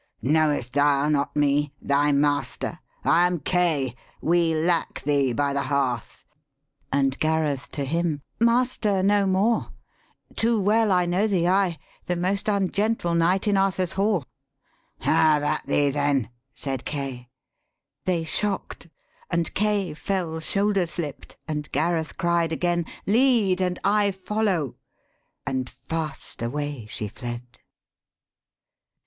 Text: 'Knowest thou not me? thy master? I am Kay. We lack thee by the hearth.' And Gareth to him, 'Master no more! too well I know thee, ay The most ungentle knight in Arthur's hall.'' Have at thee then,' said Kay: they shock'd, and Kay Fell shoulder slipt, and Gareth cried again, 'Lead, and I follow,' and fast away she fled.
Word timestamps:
'Knowest 0.23 0.73
thou 0.73 1.09
not 1.09 1.35
me? 1.35 1.73
thy 1.79 2.11
master? 2.11 2.79
I 3.05 3.27
am 3.27 3.39
Kay. 3.39 3.95
We 4.19 4.55
lack 4.55 5.03
thee 5.03 5.31
by 5.31 5.53
the 5.53 5.61
hearth.' 5.61 6.25
And 6.91 7.19
Gareth 7.19 7.69
to 7.73 7.85
him, 7.85 8.23
'Master 8.39 9.03
no 9.03 9.27
more! 9.27 9.69
too 10.35 10.59
well 10.59 10.91
I 10.91 11.05
know 11.05 11.27
thee, 11.27 11.45
ay 11.47 11.77
The 12.05 12.15
most 12.15 12.49
ungentle 12.49 13.13
knight 13.13 13.47
in 13.47 13.57
Arthur's 13.57 13.91
hall.'' 13.91 14.25
Have 15.01 15.43
at 15.43 15.67
thee 15.67 15.91
then,' 15.91 16.31
said 16.55 16.83
Kay: 16.83 17.29
they 18.05 18.23
shock'd, 18.23 18.89
and 19.29 19.53
Kay 19.53 19.93
Fell 19.93 20.39
shoulder 20.39 20.87
slipt, 20.87 21.37
and 21.47 21.71
Gareth 21.71 22.17
cried 22.17 22.51
again, 22.51 22.87
'Lead, 23.05 23.61
and 23.61 23.77
I 23.83 24.09
follow,' 24.09 24.77
and 25.45 25.69
fast 25.69 26.41
away 26.41 26.87
she 26.89 27.07
fled. 27.07 27.59